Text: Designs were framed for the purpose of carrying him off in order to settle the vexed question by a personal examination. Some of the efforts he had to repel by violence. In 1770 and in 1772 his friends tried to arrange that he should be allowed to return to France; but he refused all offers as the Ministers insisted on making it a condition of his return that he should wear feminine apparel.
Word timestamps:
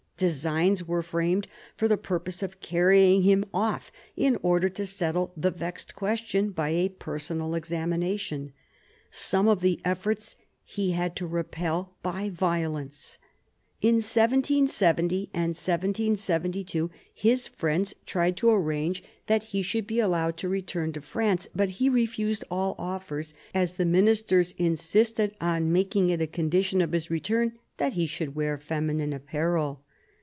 Designs 0.17 0.83
were 0.87 1.01
framed 1.01 1.47
for 1.75 1.87
the 1.87 1.97
purpose 1.97 2.43
of 2.43 2.59
carrying 2.61 3.23
him 3.23 3.43
off 3.55 3.91
in 4.15 4.37
order 4.43 4.69
to 4.69 4.85
settle 4.85 5.33
the 5.35 5.49
vexed 5.49 5.95
question 5.95 6.51
by 6.51 6.69
a 6.69 6.89
personal 6.89 7.55
examination. 7.55 8.53
Some 9.09 9.47
of 9.47 9.61
the 9.61 9.81
efforts 9.83 10.35
he 10.63 10.91
had 10.91 11.15
to 11.15 11.25
repel 11.25 11.95
by 12.03 12.29
violence. 12.29 13.17
In 13.81 13.95
1770 13.95 15.31
and 15.33 15.41
in 15.41 15.47
1772 15.55 16.91
his 17.11 17.47
friends 17.47 17.95
tried 18.05 18.37
to 18.37 18.51
arrange 18.51 19.01
that 19.25 19.41
he 19.43 19.63
should 19.63 19.87
be 19.87 19.99
allowed 19.99 20.37
to 20.37 20.47
return 20.47 20.93
to 20.93 21.01
France; 21.01 21.49
but 21.55 21.67
he 21.81 21.89
refused 21.89 22.43
all 22.51 22.75
offers 22.77 23.33
as 23.55 23.73
the 23.73 23.85
Ministers 23.85 24.53
insisted 24.59 25.35
on 25.41 25.73
making 25.73 26.11
it 26.11 26.21
a 26.21 26.27
condition 26.27 26.79
of 26.79 26.91
his 26.91 27.09
return 27.09 27.53
that 27.77 27.93
he 27.93 28.05
should 28.05 28.35
wear 28.35 28.59
feminine 28.59 29.13
apparel. 29.13 29.81